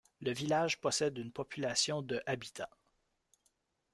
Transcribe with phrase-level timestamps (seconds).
[0.19, 2.65] Le village possède une population de habitants.